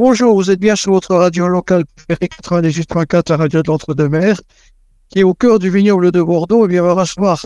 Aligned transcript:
Bonjour, 0.00 0.32
vous 0.32 0.48
êtes 0.48 0.60
bien 0.60 0.76
sur 0.76 0.92
votre 0.92 1.16
radio 1.16 1.48
locale 1.48 1.82
98.4, 2.08 3.30
la 3.30 3.36
radio 3.36 3.62
de 3.62 3.68
l'Entre-deux-Mers, 3.68 4.40
qui 5.08 5.18
est 5.18 5.22
au 5.24 5.34
cœur 5.34 5.58
du 5.58 5.70
vignoble 5.70 6.12
de 6.12 6.22
Bordeaux. 6.22 6.66
Et 6.66 6.68
bien, 6.68 6.84
va 6.84 6.92
recevoir 6.92 7.44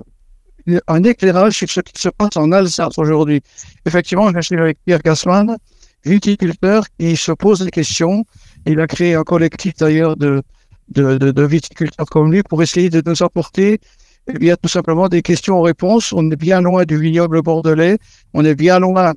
un 0.86 1.02
éclairage 1.02 1.54
sur 1.54 1.70
ce 1.70 1.80
qui 1.80 1.98
se 1.98 2.10
passe 2.10 2.36
en 2.36 2.52
Alsace 2.52 2.98
aujourd'hui. 2.98 3.40
Effectivement, 3.86 4.30
je 4.34 4.40
suis 4.42 4.58
avec 4.58 4.76
Pierre 4.84 4.98
Gassman, 4.98 5.56
viticulteur, 6.04 6.84
qui 6.98 7.16
se 7.16 7.32
pose 7.32 7.60
des 7.60 7.70
questions. 7.70 8.26
Il 8.66 8.80
a 8.80 8.86
créé 8.86 9.14
un 9.14 9.24
collectif 9.24 9.72
d'ailleurs 9.78 10.18
de, 10.18 10.42
de, 10.90 11.16
de, 11.16 11.42
viticulteurs 11.46 12.04
comme 12.04 12.30
lui 12.30 12.42
pour 12.42 12.62
essayer 12.62 12.90
de 12.90 13.02
nous 13.06 13.22
apporter 13.22 13.80
eh 14.28 14.38
bien, 14.38 14.56
tout 14.62 14.68
simplement 14.68 15.08
des 15.08 15.22
questions-réponses. 15.22 16.12
On 16.12 16.30
est 16.30 16.36
bien 16.36 16.60
loin 16.60 16.84
du 16.84 16.98
vignoble 16.98 17.40
bordelais, 17.40 17.96
on 18.34 18.44
est 18.44 18.54
bien 18.54 18.78
loin 18.78 19.14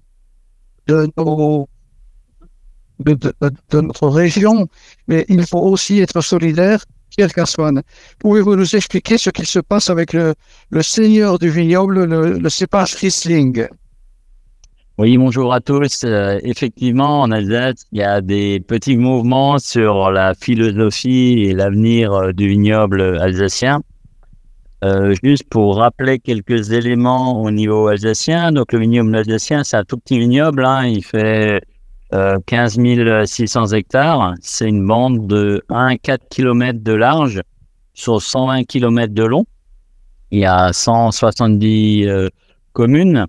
de 0.88 1.10
nos 1.18 1.68
de, 3.00 3.18
notre 3.74 4.08
région, 4.08 4.68
mais 5.08 5.26
il 5.30 5.46
faut 5.46 5.60
aussi 5.60 6.00
être 6.00 6.22
solidaire. 6.22 6.84
Pierre 7.10 7.32
Caswan, 7.32 7.82
pouvez-vous 8.20 8.56
nous 8.56 8.76
expliquer 8.76 9.18
ce 9.18 9.30
qui 9.30 9.46
se 9.46 9.60
passe 9.60 9.90
avec 9.90 10.12
le, 10.12 10.34
le 10.70 10.82
seigneur 10.82 11.40
du 11.40 11.50
vignoble, 11.50 12.04
le, 12.04 12.40
le 12.40 12.50
cépage 12.50 12.96
Riesling? 12.96 13.68
Oui, 14.98 15.18
bonjour 15.18 15.54
à 15.54 15.60
tous. 15.60 16.06
Euh, 16.06 16.40
effectivement, 16.44 17.20
en 17.22 17.32
Alsace, 17.32 17.86
il 17.92 18.00
y 18.00 18.04
a 18.04 18.22
des 18.22 18.62
petits 18.62 18.96
mouvements 18.96 19.60
sur 19.60 20.10
la 20.10 20.34
philosophie 20.34 21.44
et 21.44 21.54
l'avenir 21.54 22.14
euh, 22.14 22.32
du 22.32 22.48
vignoble 22.48 23.02
alsacien. 23.20 23.82
Euh, 24.86 25.14
juste 25.22 25.50
pour 25.50 25.76
rappeler 25.78 26.20
quelques 26.20 26.72
éléments 26.72 27.42
au 27.42 27.52
niveau 27.52 27.88
alsacien. 27.88 28.54
Donc, 28.54 28.72
le 28.72 28.80
vignoble 28.80 29.14
alsacien, 29.18 29.66
c'est 29.66 29.76
un 29.76 29.84
tout 29.84 29.98
petit 29.98 30.18
vignoble. 30.18 30.64
Hein, 30.64 30.86
il 30.88 31.04
fait 31.04 31.62
15 32.12 32.78
euh, 32.80 33.26
600 33.26 33.68
hectares. 33.68 34.36
C'est 34.42 34.68
une 34.68 34.86
bande 34.86 35.28
de 35.28 35.64
1,4 35.70 36.20
km 36.30 36.80
de 36.82 36.94
large 36.94 37.42
sur 37.94 38.22
120 38.22 38.64
km 38.66 39.14
de 39.14 39.24
long. 39.24 39.46
Il 40.32 40.40
y 40.40 40.46
a 40.46 40.74
170 40.74 42.08
euh, 42.08 42.30
communes 42.74 43.26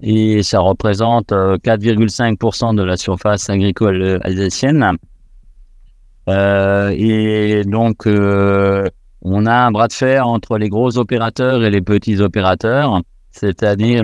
et 0.00 0.42
ça 0.42 0.60
représente 0.60 1.30
4,5% 1.30 2.70
euh, 2.70 2.72
de 2.74 2.82
la 2.82 2.96
surface 2.96 3.48
agricole 3.50 4.20
alsacienne. 4.22 4.96
et 6.28 7.62
donc, 7.64 8.06
on 8.06 9.46
a 9.46 9.54
un 9.54 9.70
bras 9.70 9.88
de 9.88 9.92
fer 9.92 10.26
entre 10.28 10.58
les 10.58 10.68
gros 10.68 10.98
opérateurs 10.98 11.64
et 11.64 11.70
les 11.70 11.80
petits 11.80 12.20
opérateurs, 12.20 13.00
c'est-à-dire... 13.32 14.02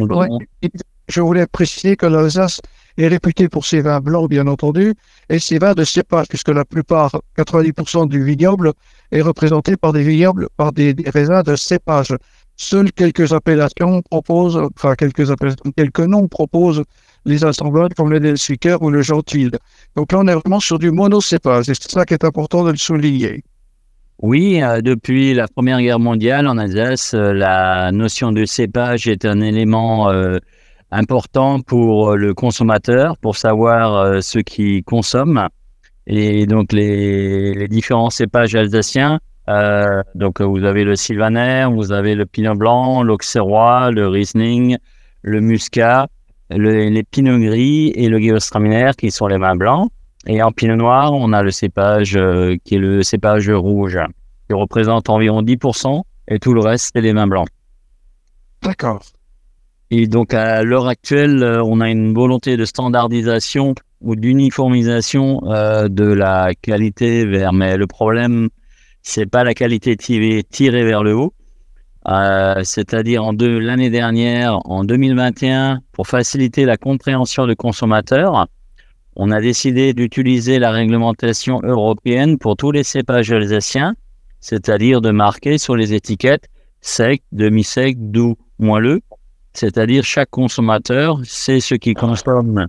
Je 1.08 1.20
voulais 1.20 1.46
préciser 1.46 1.96
que 1.96 2.06
l'Alsace 2.06 2.60
est 2.98 3.08
réputé 3.08 3.48
pour 3.48 3.64
ses 3.66 3.80
vins 3.80 4.00
blancs, 4.00 4.28
bien 4.28 4.46
entendu, 4.46 4.94
et 5.28 5.38
ses 5.38 5.58
vins 5.58 5.74
de 5.74 5.84
cépage, 5.84 6.26
puisque 6.28 6.48
la 6.48 6.64
plupart, 6.64 7.20
90% 7.36 8.08
du 8.08 8.24
vignoble, 8.24 8.72
est 9.10 9.22
représenté 9.22 9.76
par 9.76 9.92
des 9.92 10.02
vignobles, 10.02 10.48
par 10.56 10.72
des, 10.72 10.94
raisins 11.06 11.42
de 11.42 11.56
cépage. 11.56 12.14
Seules 12.56 12.92
quelques 12.92 13.32
appellations 13.32 14.02
proposent, 14.02 14.60
enfin 14.76 14.94
quelques 14.94 15.26
quelques 15.76 16.00
noms 16.00 16.28
proposent 16.28 16.84
les 17.24 17.44
assemblages 17.44 17.90
comme 17.96 18.10
le 18.10 18.20
Delsiker 18.20 18.82
ou 18.82 18.90
le 18.90 19.02
Gentil. 19.02 19.50
Donc 19.96 20.12
là, 20.12 20.18
on 20.20 20.28
est 20.28 20.34
vraiment 20.34 20.60
sur 20.60 20.78
du 20.78 20.90
monocépage, 20.90 21.68
et 21.68 21.74
c'est 21.74 21.90
ça 21.90 22.04
qui 22.04 22.14
est 22.14 22.24
important 22.24 22.64
de 22.64 22.70
le 22.70 22.76
souligner. 22.76 23.42
Oui, 24.22 24.62
euh, 24.62 24.80
depuis 24.80 25.34
la 25.34 25.48
Première 25.48 25.80
Guerre 25.80 25.98
mondiale 25.98 26.46
en 26.46 26.56
Alsace, 26.56 27.12
euh, 27.12 27.32
la 27.32 27.90
notion 27.90 28.30
de 28.30 28.44
cépage 28.44 29.08
est 29.08 29.24
un 29.24 29.40
élément 29.40 30.10
euh, 30.10 30.38
important 30.92 31.60
pour 31.60 32.10
euh, 32.10 32.16
le 32.16 32.34
consommateur, 32.34 33.16
pour 33.16 33.36
savoir 33.36 33.96
euh, 33.96 34.20
ce 34.20 34.38
qu'il 34.38 34.84
consomme. 34.84 35.48
Et 36.06 36.46
donc, 36.46 36.72
les, 36.72 37.66
différents 37.68 38.10
cépages 38.10 38.54
alsaciens, 38.54 39.18
euh, 39.48 40.02
donc 40.14 40.40
vous 40.40 40.64
avez 40.64 40.84
le 40.84 40.94
sylvaner, 40.94 41.66
vous 41.72 41.92
avez 41.92 42.14
le 42.14 42.26
pinot 42.26 42.54
blanc, 42.54 43.02
l'auxerrois, 43.02 43.90
le 43.90 44.06
riesling, 44.08 44.76
le 45.22 45.40
muscat, 45.40 46.08
le, 46.50 46.88
les 46.88 47.02
pinots 47.02 47.38
gris 47.38 47.92
et 47.94 48.08
le 48.08 48.18
gewürztraminer 48.18 48.90
qui 48.98 49.10
sont 49.10 49.26
les 49.26 49.38
vins 49.38 49.56
blancs. 49.56 49.90
Et 50.26 50.42
en 50.42 50.52
pinot 50.52 50.76
noir, 50.76 51.12
on 51.12 51.32
a 51.32 51.42
le 51.42 51.50
cépage 51.50 52.18
qui 52.64 52.74
est 52.74 52.78
le 52.78 53.02
cépage 53.02 53.50
rouge, 53.50 53.98
qui 54.48 54.54
représente 54.54 55.08
environ 55.08 55.42
10%, 55.42 56.02
et 56.28 56.38
tout 56.38 56.52
le 56.52 56.60
reste, 56.60 56.90
c'est 56.94 57.00
les 57.00 57.12
vins 57.12 57.26
blancs. 57.26 57.48
D'accord. 58.62 59.02
Et 59.94 60.06
donc, 60.06 60.32
à 60.32 60.62
l'heure 60.62 60.88
actuelle, 60.88 61.42
euh, 61.42 61.62
on 61.62 61.82
a 61.82 61.90
une 61.90 62.14
volonté 62.14 62.56
de 62.56 62.64
standardisation 62.64 63.74
ou 64.00 64.16
d'uniformisation 64.16 65.42
euh, 65.44 65.86
de 65.88 66.04
la 66.04 66.54
qualité 66.54 67.26
vers. 67.26 67.52
Mais 67.52 67.76
le 67.76 67.86
problème, 67.86 68.48
c'est 69.02 69.26
pas 69.26 69.44
la 69.44 69.52
qualité 69.52 69.94
tirée, 69.98 70.44
tirée 70.48 70.86
vers 70.86 71.02
le 71.02 71.14
haut. 71.14 71.34
Euh, 72.08 72.62
c'est-à-dire 72.64 73.22
en 73.22 73.34
l'année 73.38 73.90
dernière, 73.90 74.60
en 74.64 74.82
2021, 74.82 75.82
pour 75.92 76.06
faciliter 76.06 76.64
la 76.64 76.78
compréhension 76.78 77.46
du 77.46 77.54
consommateur, 77.54 78.46
on 79.14 79.30
a 79.30 79.42
décidé 79.42 79.92
d'utiliser 79.92 80.58
la 80.58 80.70
réglementation 80.70 81.60
européenne 81.62 82.38
pour 82.38 82.56
tous 82.56 82.70
les 82.70 82.82
cépages 82.82 83.30
alsaciens, 83.30 83.94
c'est-à-dire 84.40 85.02
de 85.02 85.10
marquer 85.10 85.58
sur 85.58 85.76
les 85.76 85.92
étiquettes 85.92 86.48
sec, 86.80 87.22
demi-sec, 87.30 87.96
doux, 87.98 88.36
moelleux, 88.58 89.02
c'est-à-dire 89.54 90.04
chaque 90.04 90.30
consommateur 90.30 91.20
sait 91.24 91.60
ce 91.60 91.74
qu'il 91.74 91.94
consomme 91.94 92.66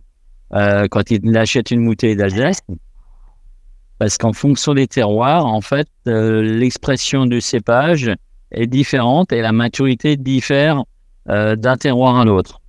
euh, 0.54 0.88
quand 0.90 1.10
il 1.12 1.36
achète 1.38 1.72
une 1.72 1.86
bouteille 1.86 2.16
d'Alsace. 2.16 2.62
Parce 4.00 4.18
qu'en 4.18 4.34
fonction 4.34 4.74
des 4.74 4.88
terroirs, 4.88 5.46
en 5.46 5.62
fait, 5.62 5.88
euh, 6.08 6.42
l'expression 6.42 7.26
du 7.26 7.42
cépage 7.42 8.12
est 8.52 8.68
différente 8.68 9.32
et 9.32 9.42
la 9.42 9.52
maturité 9.52 10.18
diffère 10.18 10.84
euh, 11.30 11.56
d'un 11.56 11.78
terroir 11.78 12.18
à 12.18 12.26
l'autre. 12.26 12.60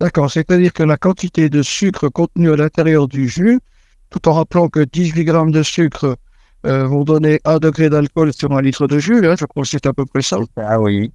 D'accord, 0.00 0.30
c'est-à-dire 0.30 0.72
que 0.72 0.82
la 0.82 0.96
quantité 0.96 1.48
de 1.48 1.62
sucre 1.62 2.08
contenue 2.08 2.50
à 2.52 2.56
l'intérieur 2.56 3.06
du 3.06 3.28
jus, 3.28 3.60
tout 4.08 4.26
en 4.28 4.32
rappelant 4.32 4.68
que 4.68 4.80
18 4.80 5.24
grammes 5.24 5.52
de 5.52 5.62
sucre 5.62 6.16
vont 6.62 7.04
donner 7.04 7.40
1 7.46 7.58
degré 7.58 7.88
d'alcool 7.88 8.34
sur 8.34 8.52
un 8.52 8.60
litre 8.60 8.86
de 8.86 8.98
jus, 8.98 9.26
hein, 9.26 9.34
je 9.38 9.46
crois 9.46 9.62
que 9.62 9.68
c'est 9.68 9.86
à 9.86 9.94
peu 9.94 10.04
près 10.04 10.20
ça. 10.20 10.38
Ah 10.56 10.78
oui. 10.78 11.10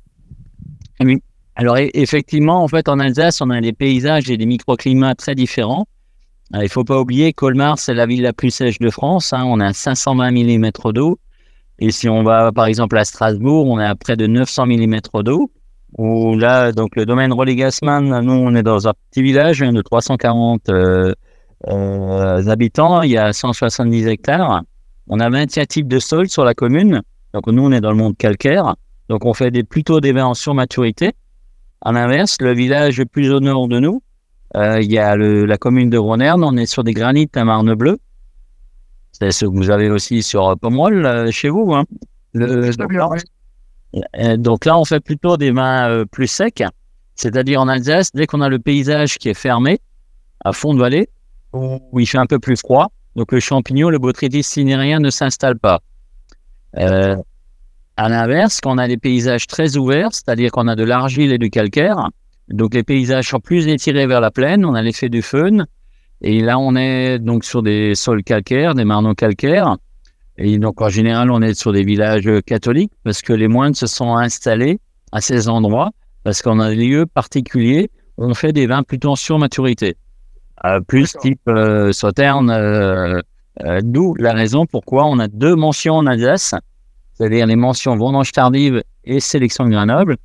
Alors 1.55 1.77
e-, 1.77 1.89
effectivement, 1.93 2.63
en 2.63 2.67
fait, 2.67 2.89
en 2.89 2.99
Alsace, 2.99 3.41
on 3.41 3.49
a 3.49 3.61
des 3.61 3.73
paysages 3.73 4.29
et 4.29 4.37
des 4.37 4.45
microclimats 4.45 5.15
très 5.15 5.35
différents. 5.35 5.87
Euh, 6.53 6.59
il 6.59 6.63
ne 6.63 6.69
faut 6.69 6.83
pas 6.83 6.99
oublier, 6.99 7.33
Colmar, 7.33 7.79
c'est 7.79 7.93
la 7.93 8.05
ville 8.05 8.21
la 8.21 8.33
plus 8.33 8.51
sèche 8.51 8.79
de 8.79 8.89
France. 8.89 9.33
Hein. 9.33 9.43
on 9.45 9.59
a 9.59 9.73
520 9.73 10.31
mm 10.31 10.71
d'eau. 10.93 11.17
Et 11.79 11.91
si 11.91 12.07
on 12.07 12.23
va, 12.23 12.51
par 12.51 12.67
exemple, 12.67 12.97
à 12.97 13.03
Strasbourg, 13.03 13.67
on 13.67 13.79
est 13.79 13.85
à 13.85 13.95
près 13.95 14.15
de 14.15 14.27
900 14.27 14.67
mm 14.67 14.99
d'eau. 15.23 15.51
Où 15.97 16.37
là, 16.37 16.71
donc 16.71 16.95
le 16.95 17.05
domaine 17.05 17.31
Rollet-Gassman, 17.31 18.21
nous, 18.21 18.33
on 18.33 18.53
est 18.55 18.63
dans 18.63 18.87
un 18.87 18.93
petit 19.09 19.21
village 19.21 19.59
de 19.59 19.81
340 19.81 20.69
euh, 20.69 21.13
euh, 21.67 22.47
habitants. 22.47 23.01
Il 23.01 23.11
y 23.11 23.17
a 23.17 23.31
170 23.31 24.07
hectares. 24.07 24.63
On 25.07 25.19
a 25.19 25.29
21 25.29 25.65
types 25.65 25.87
de 25.87 25.99
sols 25.99 26.29
sur 26.29 26.43
la 26.43 26.53
commune. 26.53 27.01
Donc 27.33 27.47
nous, 27.47 27.63
on 27.63 27.71
est 27.71 27.81
dans 27.81 27.91
le 27.91 27.97
monde 27.97 28.17
calcaire. 28.17 28.75
Donc, 29.09 29.25
on 29.25 29.33
fait 29.33 29.51
des, 29.51 29.63
plutôt 29.63 30.01
des 30.01 30.11
vins 30.11 30.25
en 30.25 30.33
surmaturité. 30.33 31.11
À 31.81 31.91
l'inverse, 31.91 32.37
le 32.41 32.53
village 32.53 33.03
plus 33.05 33.31
au 33.31 33.39
nord 33.39 33.67
de 33.67 33.79
nous, 33.79 34.01
euh, 34.55 34.81
il 34.81 34.91
y 34.91 34.97
a 34.97 35.15
la 35.15 35.57
commune 35.57 35.89
de 35.89 35.97
Ronerne. 35.97 36.43
On 36.43 36.57
est 36.57 36.65
sur 36.65 36.83
des 36.83 36.93
granites 36.93 37.35
à 37.37 37.43
marne 37.43 37.73
bleue. 37.75 37.99
C'est 39.11 39.31
ce 39.31 39.45
que 39.45 39.51
vous 39.51 39.69
avez 39.69 39.89
aussi 39.89 40.23
sur 40.23 40.57
Pomerol, 40.59 41.31
chez 41.31 41.49
vous. 41.49 41.73
Hein. 41.73 41.85
Le, 42.33 42.71
euh, 44.17 44.37
donc, 44.37 44.65
là, 44.65 44.77
on 44.77 44.85
fait 44.85 44.99
plutôt 44.99 45.37
des 45.37 45.51
vins 45.51 45.89
euh, 45.89 46.05
plus 46.05 46.27
secs. 46.27 46.63
C'est-à-dire 47.15 47.61
en 47.61 47.67
Alsace, 47.67 48.11
dès 48.13 48.27
qu'on 48.27 48.41
a 48.41 48.49
le 48.49 48.59
paysage 48.59 49.17
qui 49.17 49.29
est 49.29 49.33
fermé, 49.33 49.79
à 50.43 50.51
fond 50.51 50.73
de 50.73 50.79
vallée, 50.79 51.09
où 51.53 51.99
il 51.99 52.05
fait 52.05 52.17
un 52.17 52.25
peu 52.25 52.39
plus 52.39 52.57
froid, 52.57 52.91
donc 53.15 53.31
le 53.31 53.39
champignon, 53.39 53.89
le 53.89 53.97
botrytis 53.97 54.43
cinérien 54.43 54.99
ne 54.99 55.09
s'installe 55.09 55.57
pas. 55.57 55.79
À 57.97 58.09
l'inverse, 58.09 58.59
quand 58.61 58.75
on 58.75 58.77
a 58.77 58.87
des 58.87 58.97
paysages 58.97 59.47
très 59.47 59.77
ouverts, 59.77 60.09
c'est-à-dire 60.11 60.51
qu'on 60.51 60.67
a 60.67 60.75
de 60.75 60.83
l'argile 60.83 61.31
et 61.31 61.37
du 61.37 61.49
calcaire, 61.49 62.09
donc 62.49 62.73
les 62.73 62.83
paysages 62.83 63.29
sont 63.29 63.39
plus 63.39 63.67
étirés 63.67 64.05
vers 64.05 64.19
la 64.19 64.31
plaine, 64.31 64.65
on 64.65 64.73
a 64.73 64.81
l'effet 64.81 65.09
du 65.09 65.21
fun, 65.21 65.65
et 66.21 66.41
là 66.41 66.59
on 66.59 66.75
est 66.75 67.19
donc 67.19 67.45
sur 67.45 67.63
des 67.63 67.95
sols 67.95 68.23
calcaires, 68.23 68.75
des 68.75 68.83
marnons 68.83 69.13
calcaires, 69.13 69.77
et 70.37 70.57
donc 70.57 70.81
en 70.81 70.89
général 70.89 71.31
on 71.31 71.41
est 71.41 71.53
sur 71.53 71.71
des 71.71 71.83
villages 71.83 72.29
catholiques 72.45 72.91
parce 73.03 73.21
que 73.21 73.31
les 73.31 73.47
moines 73.47 73.73
se 73.73 73.87
sont 73.87 74.17
installés 74.17 74.79
à 75.13 75.21
ces 75.21 75.47
endroits 75.47 75.91
parce 76.23 76.41
qu'on 76.41 76.59
a 76.59 76.69
des 76.69 76.75
lieux 76.75 77.05
particuliers. 77.05 77.89
Où 78.17 78.23
on 78.23 78.33
fait 78.33 78.53
des 78.53 78.65
vins 78.65 78.83
plutôt 78.83 79.09
en 79.09 79.15
surmaturité, 79.17 79.97
euh, 80.63 80.79
plus 80.79 81.17
type 81.19 81.41
euh, 81.49 81.91
sauterne, 81.91 82.49
euh, 82.49 83.21
d'où 83.83 84.15
la 84.15 84.31
raison 84.31 84.65
pourquoi 84.65 85.05
on 85.05 85.19
a 85.19 85.27
deux 85.27 85.55
mentions 85.55 85.95
en 85.95 86.07
Alsace 86.07 86.55
c'est-à-dire 87.15 87.47
les 87.47 87.55
mentions 87.55 87.95
vendange 87.95 88.31
tardive 88.31 88.83
et 89.03 89.19
sélection 89.19 89.65
de 89.65 89.71
Grenoble. 89.71 90.17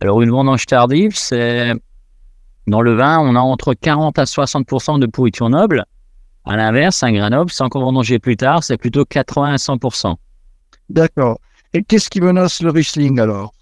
Alors, 0.00 0.22
une 0.22 0.30
vendange 0.30 0.66
tardive, 0.66 1.16
c'est 1.16 1.72
dans 2.68 2.82
le 2.82 2.94
vin, 2.94 3.18
on 3.18 3.34
a 3.34 3.40
entre 3.40 3.74
40 3.74 4.18
à 4.18 4.24
60% 4.24 4.98
de 4.98 5.06
pourriture 5.06 5.48
noble. 5.48 5.84
À 6.44 6.56
l'inverse, 6.56 7.02
un 7.02 7.12
Grenoble, 7.12 7.50
sans 7.50 7.68
qu'on 7.68 7.80
vendanger 7.80 8.18
plus 8.18 8.36
tard, 8.36 8.62
c'est 8.62 8.76
plutôt 8.76 9.04
80 9.04 9.52
à 9.52 9.56
100%. 9.56 10.14
D'accord. 10.90 11.40
Et 11.74 11.82
qu'est-ce 11.82 12.08
qui 12.08 12.20
menace 12.20 12.62
le 12.62 12.70
Riesling 12.70 13.18
alors? 13.20 13.52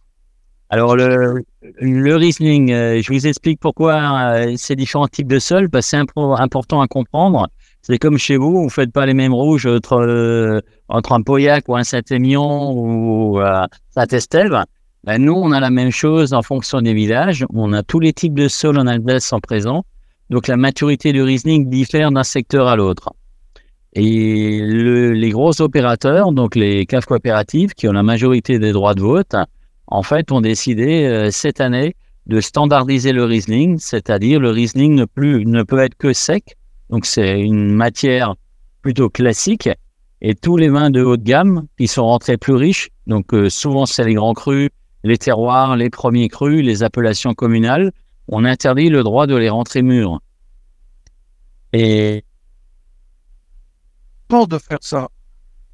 Alors 0.68 0.96
le, 0.96 1.44
le 1.80 2.16
Riesling, 2.16 2.72
euh, 2.72 3.00
je 3.00 3.12
vous 3.12 3.26
explique 3.26 3.60
pourquoi 3.60 3.94
euh, 4.34 4.54
ces 4.56 4.74
différents 4.74 5.06
types 5.06 5.28
de 5.28 5.38
sols, 5.38 5.70
parce 5.70 5.86
que 5.86 5.90
c'est 5.90 6.20
important 6.38 6.80
à 6.80 6.88
comprendre. 6.88 7.48
C'est 7.82 7.98
comme 7.98 8.18
chez 8.18 8.36
vous, 8.36 8.62
vous 8.62 8.68
faites 8.68 8.92
pas 8.92 9.06
les 9.06 9.14
mêmes 9.14 9.34
rouges 9.34 9.66
entre, 9.66 9.98
euh, 9.98 10.60
entre 10.88 11.12
un 11.12 11.22
Pauillac 11.22 11.68
ou 11.68 11.76
un 11.76 11.84
Saint-Émilion 11.84 12.72
ou 12.72 13.40
Saint-Estève. 13.90 14.64
Ben, 15.04 15.22
nous, 15.22 15.34
on 15.34 15.52
a 15.52 15.60
la 15.60 15.70
même 15.70 15.90
chose 15.92 16.32
en 16.32 16.42
fonction 16.42 16.80
des 16.80 16.92
villages. 16.92 17.46
On 17.54 17.72
a 17.72 17.82
tous 17.82 18.00
les 18.00 18.12
types 18.12 18.34
de 18.34 18.48
sols 18.48 18.78
en 18.78 18.86
Alsace 18.86 19.32
en 19.32 19.40
présent. 19.40 19.84
Donc 20.30 20.48
la 20.48 20.56
maturité 20.56 21.12
du 21.12 21.22
Riesling 21.22 21.70
diffère 21.70 22.10
d'un 22.10 22.24
secteur 22.24 22.66
à 22.66 22.76
l'autre. 22.76 23.12
Et 23.92 24.60
le, 24.60 25.12
les 25.12 25.30
gros 25.30 25.60
opérateurs, 25.60 26.32
donc 26.32 26.56
les 26.56 26.84
caves 26.86 27.06
coopératives 27.06 27.72
qui 27.74 27.88
ont 27.88 27.92
la 27.92 28.02
majorité 28.02 28.58
des 28.58 28.72
droits 28.72 28.94
de 28.94 29.00
vote, 29.00 29.36
en 29.86 30.02
fait, 30.02 30.32
ont 30.32 30.40
décidé 30.40 31.04
euh, 31.04 31.30
cette 31.30 31.60
année 31.60 31.94
de 32.26 32.40
standardiser 32.40 33.12
le 33.12 33.24
Riesling, 33.24 33.78
c'est-à-dire 33.78 34.40
le 34.40 34.50
Riesling 34.50 34.96
ne 34.96 35.62
peut 35.62 35.78
être 35.78 35.96
que 35.96 36.12
sec, 36.12 36.56
donc 36.90 37.06
c'est 37.06 37.40
une 37.40 37.72
matière 37.72 38.34
plutôt 38.82 39.08
classique, 39.08 39.68
et 40.20 40.34
tous 40.34 40.56
les 40.56 40.68
vins 40.68 40.90
de 40.90 41.02
haut 41.02 41.16
de 41.16 41.22
gamme 41.22 41.66
qui 41.78 41.88
sont 41.88 42.04
rentrés 42.04 42.36
plus 42.36 42.54
riches, 42.54 42.90
donc 43.06 43.32
euh, 43.34 43.50
souvent 43.50 43.86
c'est 43.86 44.04
les 44.04 44.14
grands 44.14 44.34
crus, 44.34 44.70
les 45.04 45.18
terroirs, 45.18 45.76
les 45.76 45.90
premiers 45.90 46.28
crus, 46.28 46.64
les 46.64 46.82
appellations 46.82 47.34
communales, 47.34 47.92
on 48.28 48.44
interdit 48.44 48.88
le 48.88 49.02
droit 49.02 49.26
de 49.26 49.36
les 49.36 49.48
rentrer 49.48 49.82
mûrs. 49.82 50.20
Et 51.72 52.24
de 54.28 54.58
faire 54.58 54.78
ça 54.80 55.08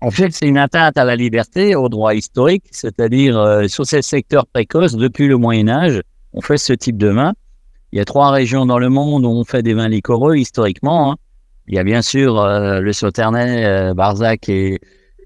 en 0.03 0.11
fait, 0.11 0.33
c'est 0.33 0.49
une 0.49 0.59
atteinte 0.59 0.99
à 0.99 1.05
la 1.05 1.15
liberté, 1.15 1.77
au 1.77 1.89
droit 1.89 2.13
historique, 2.13 2.65
c'est-à-dire 2.73 3.39
euh, 3.39 3.69
sur 3.69 3.87
ces 3.87 4.03
secteurs 4.03 4.49
précoces, 4.49 4.97
depuis 4.97 5.29
le 5.29 5.37
Moyen 5.37 5.69
Âge, 5.69 6.01
on 6.33 6.41
fait 6.41 6.57
ce 6.59 6.73
type 6.73 6.97
de 6.97 7.07
vin. 7.07 7.35
Il 7.93 7.99
y 7.99 8.01
a 8.01 8.05
trois 8.05 8.33
régions 8.33 8.67
dans 8.67 8.81
le 8.81 8.89
monde 8.89 9.25
où 9.25 9.29
on 9.29 9.45
fait 9.45 9.63
des 9.63 9.75
vins 9.75 9.89
liquoreux 9.89 10.35
historiquement. 10.35 11.13
Hein. 11.13 11.17
Il 11.69 11.75
y 11.75 11.79
a 11.79 11.85
bien 11.85 12.03
sûr 12.03 12.39
euh, 12.41 12.81
le 12.81 12.93
Sauternay, 12.93 13.65
euh, 13.65 13.95
Barzac 13.95 14.49
et 14.49 14.81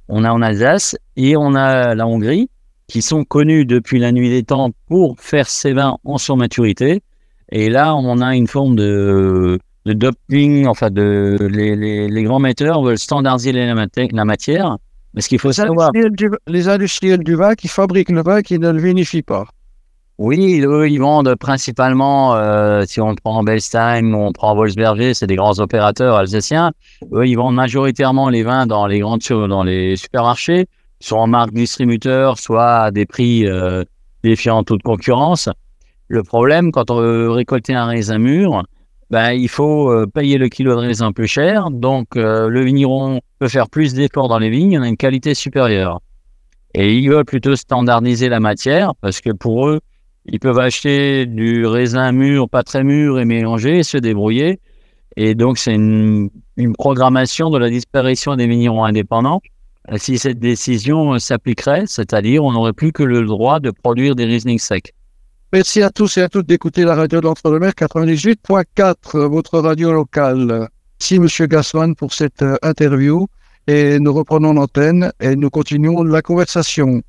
on 0.08 0.24
a 0.24 0.32
en 0.32 0.42
Alsace 0.42 0.96
et 1.16 1.36
on 1.36 1.54
a 1.54 1.94
la 1.94 2.06
Hongrie 2.06 2.48
qui 2.88 3.02
sont 3.02 3.24
connus 3.24 3.64
depuis 3.64 3.98
la 3.98 4.12
nuit 4.12 4.30
des 4.30 4.42
temps 4.42 4.70
pour 4.86 5.16
faire 5.18 5.48
ces 5.48 5.72
vins 5.72 5.96
en 6.04 6.18
surmaturité. 6.18 7.02
Et 7.50 7.68
là, 7.68 7.94
on 7.94 8.20
a 8.20 8.36
une 8.36 8.46
forme 8.46 8.76
de 8.76 9.58
de 9.86 9.92
doping, 9.92 10.66
enfin 10.66 10.90
de 10.90 11.36
les, 11.40 11.76
les, 11.76 12.08
les 12.08 12.22
grands 12.24 12.40
metteurs 12.40 12.82
veulent 12.82 12.98
standardiser 12.98 13.52
la, 13.52 13.72
la 13.74 14.24
matière. 14.24 14.78
Mais 15.14 15.22
ce 15.22 15.28
qu'il 15.28 15.38
faut 15.38 15.52
savoir. 15.52 15.90
les 16.46 16.68
industriels 16.68 17.24
du 17.24 17.36
vin 17.36 17.54
qui 17.54 17.68
fabriquent 17.68 18.10
le 18.10 18.22
vin 18.22 18.42
qui 18.42 18.58
ne 18.58 18.70
le 18.70 18.80
vinifient 18.80 19.22
pas. 19.22 19.46
Oui, 20.18 20.62
eux, 20.64 20.88
ils 20.88 20.98
vendent 20.98 21.34
principalement, 21.34 22.36
euh, 22.36 22.84
si 22.86 23.02
on 23.02 23.14
prend 23.14 23.42
Belstein 23.42 24.14
ou 24.14 24.16
on 24.16 24.32
prend 24.32 24.54
Wolfsberger, 24.54 25.12
c'est 25.12 25.26
des 25.26 25.36
grands 25.36 25.58
opérateurs 25.58 26.16
alsaciens. 26.16 26.72
Eux, 27.12 27.26
ils 27.26 27.34
vendent 27.34 27.54
majoritairement 27.54 28.30
les 28.30 28.42
vins 28.42 28.66
dans 28.66 28.86
les 28.86 29.00
grandes 29.00 29.20
dans 29.28 29.62
les 29.62 29.96
supermarchés, 29.96 30.68
soit 31.00 31.20
en 31.20 31.26
marque 31.26 31.52
distributeur, 31.52 32.38
soit 32.38 32.84
à 32.84 32.90
des 32.90 33.04
prix 33.04 33.46
euh, 33.46 33.84
défiant 34.24 34.62
toute 34.64 34.82
concurrence. 34.82 35.50
Le 36.08 36.22
problème, 36.22 36.72
quand 36.72 36.90
on 36.90 37.00
veut 37.00 37.30
récolter 37.30 37.74
un 37.74 37.84
raisin 37.84 38.18
mûr, 38.18 38.62
ben, 39.10 39.32
il 39.32 39.48
faut 39.48 39.90
euh, 39.90 40.06
payer 40.06 40.38
le 40.38 40.48
kilo 40.48 40.72
de 40.72 40.80
raisin 40.80 41.12
plus 41.12 41.28
cher. 41.28 41.70
Donc, 41.70 42.16
euh, 42.16 42.48
le 42.48 42.62
vigneron 42.62 43.20
peut 43.38 43.48
faire 43.48 43.68
plus 43.68 43.92
d'efforts 43.94 44.28
dans 44.28 44.38
les 44.38 44.50
vignes, 44.50 44.78
on 44.78 44.82
a 44.82 44.88
une 44.88 44.96
qualité 44.96 45.34
supérieure. 45.34 46.00
Et 46.74 46.94
ils 46.94 47.08
veulent 47.08 47.24
plutôt 47.24 47.54
standardiser 47.54 48.28
la 48.28 48.40
matière 48.40 48.94
parce 49.00 49.20
que 49.20 49.30
pour 49.30 49.68
eux, 49.68 49.80
ils 50.28 50.40
peuvent 50.40 50.58
acheter 50.58 51.26
du 51.26 51.66
raisin 51.66 52.12
mûr, 52.12 52.48
pas 52.48 52.62
très 52.62 52.82
mûr 52.82 53.20
et 53.20 53.24
mélanger, 53.24 53.78
et 53.78 53.82
se 53.82 53.96
débrouiller. 53.96 54.60
Et 55.16 55.34
donc, 55.34 55.58
c'est 55.58 55.74
une, 55.74 56.30
programmation 56.78 57.50
de 57.50 57.58
la 57.58 57.68
disparition 57.68 58.34
des 58.34 58.46
vignerons 58.46 58.84
indépendants. 58.84 59.40
Si 59.96 60.18
cette 60.18 60.38
décision 60.38 61.18
s'appliquerait, 61.18 61.84
c'est-à-dire 61.86 62.42
on 62.42 62.52
n'aurait 62.52 62.72
plus 62.72 62.92
que 62.92 63.02
le 63.02 63.24
droit 63.24 63.60
de 63.60 63.70
produire 63.70 64.16
des 64.16 64.24
Riesling 64.24 64.58
secs. 64.58 64.92
Merci 65.52 65.82
à 65.82 65.90
tous 65.90 66.16
et 66.16 66.22
à 66.22 66.28
toutes 66.28 66.46
d'écouter 66.46 66.82
la 66.84 66.96
radio 66.96 67.20
de 67.20 67.26
l'Entre-deux-Mers 67.26 67.72
98.4, 67.72 69.26
votre 69.26 69.60
radio 69.60 69.92
locale. 69.92 70.68
Merci 70.98 71.20
Monsieur 71.20 71.46
Gassman 71.46 71.94
pour 71.94 72.12
cette 72.14 72.42
euh, 72.42 72.56
interview 72.62 73.28
et 73.66 74.00
nous 74.00 74.12
reprenons 74.12 74.54
l'antenne 74.54 75.12
et 75.20 75.36
nous 75.36 75.50
continuons 75.50 76.02
la 76.02 76.22
conversation. 76.22 77.02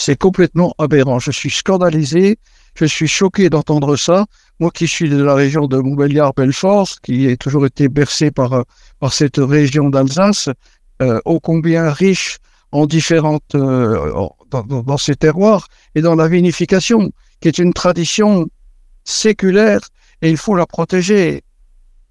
C'est 0.00 0.16
complètement 0.16 0.74
aberrant. 0.78 1.18
Je 1.18 1.30
suis 1.30 1.50
scandalisé, 1.50 2.38
je 2.74 2.86
suis 2.86 3.06
choqué 3.06 3.50
d'entendre 3.50 3.96
ça. 3.96 4.24
Moi 4.58 4.70
qui 4.70 4.88
suis 4.88 5.10
de 5.10 5.22
la 5.22 5.34
région 5.34 5.66
de 5.66 5.76
Montbéliard-Belfort, 5.76 6.88
qui 7.02 7.28
a 7.28 7.36
toujours 7.36 7.66
été 7.66 7.90
bercé 7.90 8.30
par, 8.30 8.64
par 8.98 9.12
cette 9.12 9.36
région 9.36 9.90
d'Alsace, 9.90 10.48
euh, 11.02 11.20
ô 11.26 11.38
combien 11.38 11.90
riche 11.90 12.38
en 12.72 12.86
différentes, 12.86 13.54
euh, 13.54 14.10
dans, 14.50 14.62
dans, 14.62 14.96
ces 14.96 15.16
terroirs 15.16 15.68
et 15.94 16.00
dans 16.00 16.14
la 16.14 16.28
vinification 16.28 17.12
qui 17.42 17.48
est 17.48 17.58
une 17.58 17.74
tradition 17.74 18.46
séculaire 19.04 19.80
et 20.22 20.30
il 20.30 20.38
faut 20.38 20.56
la 20.56 20.64
protéger. 20.64 21.42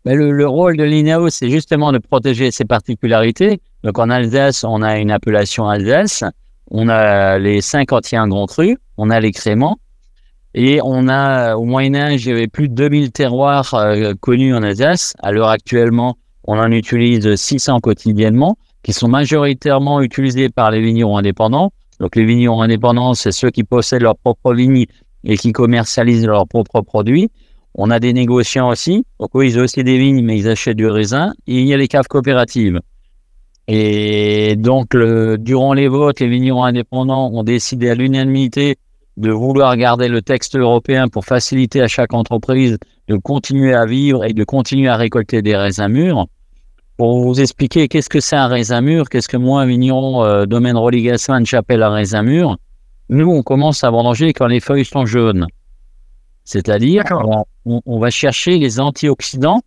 Mais 0.05 0.13
le, 0.13 0.31
le 0.31 0.47
rôle 0.47 0.77
de 0.77 0.83
l'INAO, 0.83 1.31
c'est 1.31 1.49
justement 1.49 1.91
de 1.91 1.97
protéger 1.97 2.51
ses 2.51 2.65
particularités. 2.65 3.61
Donc 3.83 3.97
en 3.97 4.11
Alsace, 4.11 4.63
on 4.63 4.83
a 4.83 4.99
une 4.99 5.09
appellation 5.09 5.67
Alsace, 5.67 6.23
on 6.69 6.89
a 6.89 7.37
les 7.39 7.61
51 7.61 8.27
grands 8.27 8.45
crus, 8.45 8.77
on 8.97 9.09
a 9.09 9.19
les 9.19 9.31
créments, 9.31 9.79
et 10.55 10.79
on 10.83 11.07
a, 11.07 11.55
au 11.55 11.65
Moyen-Âge, 11.65 12.25
il 12.25 12.29
y 12.29 12.31
avait 12.31 12.47
plus 12.47 12.69
de 12.69 12.73
2000 12.73 13.11
terroirs 13.11 13.73
euh, 13.75 14.13
connus 14.19 14.55
en 14.55 14.63
Alsace. 14.63 15.13
À 15.21 15.31
l'heure 15.31 15.49
actuellement, 15.49 16.17
on 16.43 16.57
en 16.57 16.71
utilise 16.71 17.35
600 17.35 17.79
quotidiennement, 17.79 18.57
qui 18.83 18.93
sont 18.93 19.07
majoritairement 19.07 20.01
utilisés 20.01 20.49
par 20.49 20.71
les 20.71 20.81
vignerons 20.81 21.17
indépendants. 21.17 21.71
Donc 21.99 22.15
les 22.15 22.25
vignerons 22.25 22.61
indépendants, 22.61 23.13
c'est 23.13 23.31
ceux 23.31 23.51
qui 23.51 23.63
possèdent 23.63 24.01
leurs 24.01 24.17
propres 24.17 24.53
vignes 24.53 24.85
et 25.23 25.37
qui 25.37 25.51
commercialisent 25.51 26.25
leurs 26.25 26.47
propres 26.47 26.81
produits. 26.81 27.29
On 27.75 27.91
a 27.91 27.99
des 27.99 28.13
négociants 28.13 28.69
aussi. 28.69 29.05
Donc 29.19 29.29
oui, 29.33 29.49
ils 29.49 29.59
ont 29.59 29.63
aussi 29.63 29.83
des 29.83 29.97
vignes, 29.97 30.23
mais 30.23 30.37
ils 30.37 30.47
achètent 30.47 30.77
du 30.77 30.87
raisin. 30.87 31.33
Et 31.45 31.59
il 31.59 31.67
y 31.67 31.73
a 31.73 31.77
les 31.77 31.87
caves 31.87 32.07
coopératives. 32.07 32.79
Et 33.71 34.55
donc, 34.55 34.95
le, 34.95 35.37
durant 35.37 35.73
les 35.73 35.87
votes, 35.87 36.21
les 36.21 36.27
vignerons 36.27 36.63
indépendants 36.63 37.29
ont 37.31 37.43
décidé 37.43 37.91
à 37.91 37.93
l'unanimité 37.93 38.77
de 39.17 39.29
vouloir 39.29 39.77
garder 39.77 40.07
le 40.07 40.23
texte 40.23 40.57
européen 40.57 41.07
pour 41.07 41.23
faciliter 41.23 41.79
à 41.79 41.87
chaque 41.87 42.15
entreprise 42.15 42.79
de 43.07 43.15
continuer 43.17 43.75
à 43.75 43.85
vivre 43.85 44.25
et 44.25 44.33
de 44.33 44.43
continuer 44.43 44.87
à 44.87 44.95
récolter 44.95 45.43
des 45.43 45.55
raisins 45.55 45.87
mûrs. 45.87 46.25
Pour 46.97 47.23
vous 47.23 47.39
expliquer 47.39 47.87
qu'est-ce 47.87 48.09
que 48.09 48.19
c'est 48.19 48.35
un 48.35 48.47
raisin 48.47 48.81
mûr, 48.81 49.07
qu'est-ce 49.07 49.29
que 49.29 49.37
moi, 49.37 49.67
vigneron, 49.67 50.23
euh, 50.23 50.47
domaine 50.47 50.75
Roligasman, 50.75 51.45
j'appelle 51.45 51.83
un 51.83 51.91
raisin 51.91 52.23
mûr, 52.23 52.57
nous, 53.09 53.29
on 53.29 53.43
commence 53.43 53.83
à 53.83 53.91
vendanger 53.91 54.33
quand 54.33 54.47
les 54.47 54.61
feuilles 54.61 54.83
sont 54.83 55.05
jaunes. 55.05 55.45
C'est-à-dire, 56.43 57.03
on, 57.65 57.81
on, 57.85 57.99
va 57.99 58.09
chercher 58.09 58.57
les 58.57 58.79
antioxydants. 58.79 59.61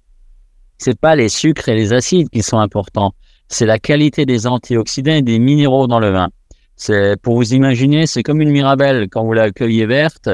C'est 0.79 0.99
pas 0.99 1.15
les 1.15 1.29
sucres 1.29 1.69
et 1.69 1.77
les 1.77 1.93
acides 1.93 2.31
qui 2.31 2.43
sont 2.43 2.59
importants. 2.59 3.15
C'est 3.53 3.67
la 3.67 3.79
qualité 3.79 4.25
des 4.25 4.47
antioxydants 4.47 5.13
et 5.13 5.23
des 5.23 5.39
minéraux 5.39 5.87
dans 5.87 6.01
le 6.01 6.11
vin. 6.11 6.29
C'est, 6.77 7.21
pour 7.21 7.35
vous 7.37 7.53
imaginer, 7.53 8.07
c'est 8.07 8.23
comme 8.23 8.41
une 8.41 8.51
mirabelle. 8.51 9.09
Quand 9.11 9.25
vous 9.25 9.35
la 9.35 9.51
cueillez 9.51 9.85
verte, 9.85 10.31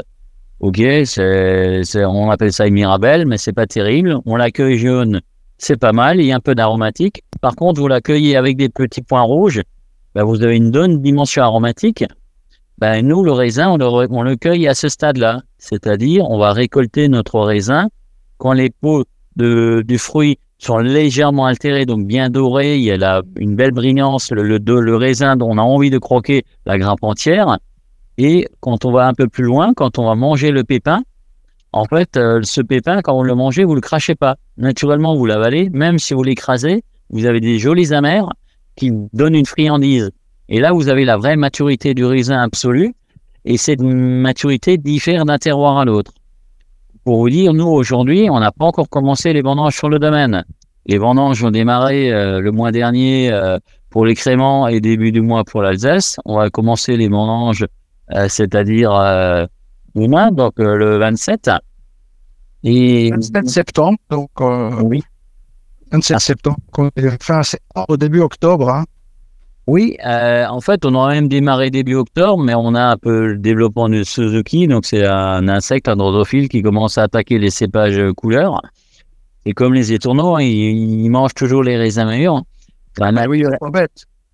ok, 0.61 0.81
c'est, 1.05 1.83
on 2.05 2.31
appelle 2.31 2.53
ça 2.53 2.69
une 2.69 2.75
mirabelle, 2.75 3.27
mais 3.27 3.37
c'est 3.37 3.53
pas 3.53 3.67
terrible. 3.67 4.19
On 4.25 4.37
la 4.37 4.53
cueille 4.53 4.79
jaune, 4.79 5.21
c'est 5.59 5.77
pas 5.77 5.93
mal. 5.93 6.21
Il 6.21 6.27
y 6.27 6.33
a 6.33 6.37
un 6.37 6.41
peu 6.41 6.55
d'aromatique. 6.55 7.25
Par 7.41 7.57
contre, 7.57 7.81
vous 7.81 7.89
la 7.89 8.01
cueillez 8.01 8.37
avec 8.37 8.57
des 8.57 8.69
petits 8.69 9.03
points 9.03 9.23
rouges, 9.23 9.63
ben 10.15 10.23
vous 10.23 10.43
avez 10.43 10.57
une 10.57 10.71
bonne 10.71 11.03
dimension 11.03 11.43
aromatique 11.43 12.05
ben, 12.79 13.05
nous, 13.05 13.25
le 13.25 13.33
raisin, 13.33 13.71
on 13.71 13.77
le, 13.77 14.07
on 14.11 14.23
le 14.23 14.37
cueille 14.37 14.69
à 14.69 14.75
ce 14.75 14.89
stade-là. 14.89 15.43
C'est-à-dire, 15.59 16.31
on 16.31 16.39
va 16.39 16.53
récolter 16.53 17.09
notre 17.09 17.41
raisin 17.41 17.89
quand 18.37 18.53
les 18.53 18.71
peaux 18.71 19.05
de, 19.35 19.83
du 19.85 19.99
fruit 19.99 20.39
sont 20.59 20.79
légèrement 20.79 21.47
altérées, 21.47 21.87
donc 21.87 22.07
bien 22.07 22.31
dorées, 22.31 22.79
il 22.79 22.85
y 22.85 22.93
a 22.93 23.23
une 23.39 23.55
belle 23.55 23.71
brillance, 23.71 24.31
le, 24.33 24.43
le, 24.43 24.59
le, 24.59 24.97
raisin 24.97 25.37
dont 25.37 25.51
on 25.51 25.59
a 25.59 25.63
envie 25.63 25.91
de 25.91 25.99
croquer 25.99 26.45
la 26.67 26.79
grappe 26.79 27.03
entière. 27.03 27.59
Et 28.19 28.49
quand 28.61 28.85
on 28.85 28.91
va 28.91 29.07
un 29.07 29.15
peu 29.15 29.29
plus 29.29 29.45
loin, 29.45 29.73
quand 29.75 29.99
on 29.99 30.07
va 30.07 30.17
manger 30.17 30.51
le 30.51 30.65
pépin, 30.65 31.03
en 31.73 31.85
fait, 31.85 32.17
euh, 32.17 32.41
ce 32.43 32.61
pépin, 32.61 33.03
quand 33.03 33.17
vous 33.17 33.23
le 33.23 33.35
mangez, 33.35 33.65
vous 33.65 33.75
le 33.75 33.81
crachez 33.81 34.15
pas. 34.15 34.37
Naturellement, 34.57 35.15
vous 35.15 35.27
l'avalez, 35.27 35.71
même 35.71 35.99
si 35.99 36.15
vous 36.15 36.23
l'écrasez, 36.23 36.83
vous 37.11 37.27
avez 37.27 37.41
des 37.41 37.59
jolis 37.59 37.93
amers 37.93 38.29
qui 38.75 38.91
donnent 39.13 39.35
une 39.35 39.47
friandise. 39.47 40.11
Et 40.49 40.61
là, 40.61 40.73
vous 40.73 40.89
avez 40.89 41.05
la 41.05 41.17
vraie 41.17 41.37
maturité 41.37 41.95
du 41.95 42.05
raisin 42.05 42.41
absolu. 42.41 42.95
Et 43.45 43.57
cette 43.57 43.81
maturité 43.81 44.79
diffère 44.79 45.25
d'un 45.25 45.39
terroir 45.39 45.79
à 45.79 45.85
l'autre. 45.85 46.13
Pour 47.09 47.21
vous 47.21 47.31
dire, 47.31 47.55
nous, 47.55 47.65
aujourd'hui, 47.65 48.29
on 48.29 48.39
n'a 48.39 48.53
pas 48.53 48.67
encore 48.67 48.91
commencé 48.91 49.33
les 49.33 49.41
vendanges 49.41 49.75
sur 49.75 49.89
le 49.89 49.99
domaine. 49.99 50.45
Les 50.85 50.99
vendanges 50.99 51.43
ont 51.43 51.51
démarré 51.51 52.11
le 52.11 52.51
mois 52.51 52.71
dernier 52.71 53.33
pour 53.89 54.05
les 54.05 54.15
créments 54.15 54.69
et 54.69 54.79
début 54.83 55.11
du 55.11 55.23
mois 55.23 55.43
pour 55.43 55.63
l'Alsace. 55.63 56.19
On 56.27 56.37
va 56.37 56.51
commencer 56.51 56.99
les 56.99 57.09
vendanges, 57.09 57.67
c'est-à-dire 58.29 58.91
demain, 59.95 60.33
donc 60.33 60.53
le 60.59 60.99
27. 60.99 61.51
Et 62.65 63.11
27 63.11 63.49
septembre, 63.49 63.97
donc 64.11 64.29
oui. 64.83 65.03
27 65.93 66.19
septembre, 66.19 66.59
fin 67.23 67.41
au 67.89 67.97
début 67.97 68.21
octobre. 68.21 68.69
Hein. 68.69 68.85
Oui, 69.69 69.99
euh, 70.07 70.47
en 70.47 70.63
fait, 70.63 70.87
on 70.87 70.95
aurait 70.95 71.17
même 71.17 71.29
démarré 71.29 71.69
début 71.69 71.95
octobre, 71.95 72.43
mais 72.43 72.55
on 72.55 72.75
a 72.75 72.85
un 72.85 72.97
peu 72.97 73.27
le 73.27 73.37
développement 73.37 73.91
de 73.91 74.03
Suzuki, 74.03 74.67
donc 74.67 74.87
c'est 74.87 75.05
un 75.05 75.47
insecte, 75.47 75.89
un 75.89 75.97
drosophile 75.97 76.49
qui 76.49 76.63
commence 76.63 76.97
à 76.97 77.03
attaquer 77.03 77.39
les 77.39 77.51
cépages 77.51 78.01
couleurs. 78.17 78.63
Et 79.45 79.53
comme 79.53 79.75
les 79.75 79.93
étourneaux, 79.93 80.39
ils, 80.39 81.11
mangent 81.11 81.35
toujours 81.35 81.63
les 81.63 81.77
raisins 81.77 82.07
mûrs. 82.07 82.45
La, 82.97 83.13
ah 83.15 83.27
oui, 83.29 83.45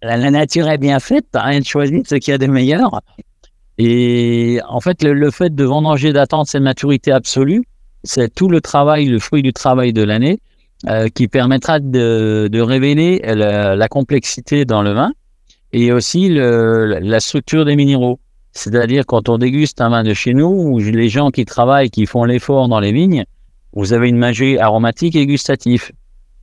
la, 0.02 0.16
la, 0.16 0.30
nature 0.30 0.68
est 0.68 0.78
bien 0.78 1.00
faite, 1.00 1.26
rien 1.34 1.58
de 1.58 1.64
choisi 1.64 2.04
ce 2.06 2.14
qu'il 2.14 2.30
y 2.30 2.34
a 2.36 2.38
de 2.38 2.46
meilleur. 2.46 3.00
Et 3.76 4.60
en 4.68 4.78
fait, 4.78 5.02
le, 5.02 5.30
fait 5.32 5.52
de 5.52 5.64
vendanger 5.64 6.12
d'attendre 6.12 6.46
cette 6.46 6.62
maturité 6.62 7.10
absolue, 7.10 7.64
c'est 8.04 8.32
tout 8.32 8.48
le 8.48 8.60
travail, 8.60 9.06
le 9.06 9.18
fruit 9.18 9.42
du 9.42 9.52
travail 9.52 9.92
de 9.92 10.04
l'année. 10.04 10.38
Euh, 10.88 11.08
qui 11.08 11.28
permettra 11.28 11.80
de, 11.80 12.50
de 12.52 12.60
révéler 12.60 13.22
la, 13.24 13.74
la, 13.74 13.88
complexité 13.88 14.66
dans 14.66 14.82
le 14.82 14.92
vin 14.92 15.12
et 15.74 15.90
aussi 15.90 16.28
la 16.30 17.20
structure 17.20 17.64
des 17.64 17.74
minéraux. 17.74 18.20
C'est-à-dire 18.52 19.04
quand 19.04 19.28
on 19.28 19.38
déguste 19.38 19.80
un 19.80 19.90
vin 19.90 20.04
de 20.04 20.14
chez 20.14 20.32
nous, 20.32 20.46
ou 20.46 20.78
les 20.78 21.08
gens 21.08 21.30
qui 21.32 21.44
travaillent, 21.44 21.90
qui 21.90 22.06
font 22.06 22.24
l'effort 22.24 22.68
dans 22.68 22.78
les 22.78 22.92
vignes, 22.92 23.24
vous 23.72 23.92
avez 23.92 24.08
une 24.08 24.16
magie 24.16 24.56
aromatique 24.56 25.16
et 25.16 25.26
gustative. 25.26 25.90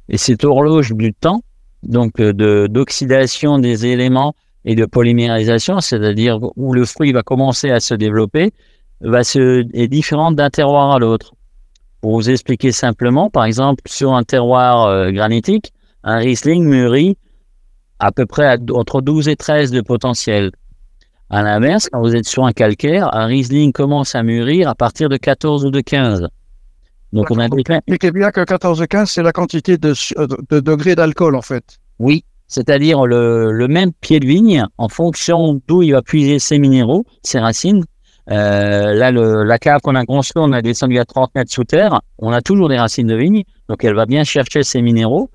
Et 0.10 0.18
cette 0.18 0.44
horloge 0.44 0.92
du 0.92 1.14
temps, 1.14 1.42
donc 1.82 2.20
euh, 2.20 2.34
de 2.34 2.68
d'oxydation 2.68 3.58
des 3.58 3.86
éléments 3.86 4.34
et 4.66 4.76
de 4.76 4.86
polymérisation, 4.86 5.80
c'est-à-dire 5.80 6.38
où 6.58 6.74
le 6.74 6.84
fruit 6.84 7.14
va 7.14 7.24
commencer 7.24 7.72
à 7.72 7.80
se 7.80 7.94
développer, 7.94 8.52
va 9.00 9.24
se, 9.24 9.66
est 9.74 9.88
différente 9.88 10.36
d'un 10.36 10.50
terroir 10.50 10.92
à 10.92 11.00
l'autre. 11.00 11.34
Pour 12.02 12.16
vous 12.16 12.30
expliquer 12.30 12.74
simplement, 12.74 13.30
par 13.30 13.46
exemple, 13.46 13.84
sur 13.88 14.14
un 14.14 14.24
terroir 14.24 14.88
euh, 14.88 15.12
granitique, 15.12 15.72
un 16.04 16.18
Riesling 16.18 16.66
mûrit 16.66 17.16
à 18.01 18.12
peu 18.12 18.25
près 18.25 18.58
entre 18.74 19.01
12 19.01 19.29
et 19.29 19.36
13 19.36 19.72
de 19.72 19.81
potentiel. 19.81 20.51
À 21.29 21.43
l'inverse, 21.43 21.88
quand 21.89 22.01
vous 22.01 22.15
êtes 22.15 22.27
sur 22.27 22.46
un 22.46 22.51
calcaire, 22.51 23.15
un 23.15 23.25
Riesling 23.25 23.72
commence 23.72 24.15
à 24.15 24.24
mûrir 24.24 24.67
à 24.67 24.75
partir 24.75 25.08
de 25.08 25.17
14 25.17 25.65
ou 25.65 25.72
de 25.72 25.79
15. 25.81 26.27
Donc 27.13 27.29
on 27.29 27.39
a 27.39 27.46
est 27.46 28.12
bien 28.12 28.31
que 28.31 28.43
14 28.43 28.81
ou 28.81 28.86
15, 28.86 29.10
c'est 29.10 29.22
la 29.22 29.31
quantité 29.31 29.77
de, 29.77 29.93
de 30.50 30.60
degrés 30.60 30.96
d'alcool 30.96 31.36
en 31.36 31.41
fait. 31.41 31.77
Oui, 32.00 32.25
c'est-à-dire 32.48 33.05
le, 33.05 33.51
le, 33.51 33.67
même 33.67 33.91
pied 33.93 34.20
de 34.20 34.25
vigne, 34.25 34.65
en 34.77 34.89
fonction 34.89 35.62
d'où 35.67 35.84
il 35.84 35.91
va 35.91 36.01
puiser 36.01 36.39
ses 36.39 36.58
minéraux, 36.58 37.05
ses 37.22 37.39
racines, 37.39 37.84
euh, 38.29 38.93
là, 38.93 39.12
le, 39.12 39.43
la 39.43 39.60
cave 39.60 39.81
qu'on 39.81 39.96
a 39.96 40.05
construite, 40.05 40.38
on 40.38 40.53
a 40.53 40.62
descendu 40.62 40.98
à 40.98 41.05
30 41.05 41.36
mètres 41.36 41.51
sous 41.51 41.63
terre. 41.63 42.01
On 42.17 42.31
a 42.31 42.41
toujours 42.41 42.70
des 42.70 42.77
racines 42.77 43.08
de 43.08 43.15
vigne, 43.15 43.43
donc 43.67 43.84
elle 43.84 43.96
va 43.96 44.05
bien 44.05 44.24
chercher 44.24 44.63
ses 44.63 44.81
minéraux. 44.81 45.29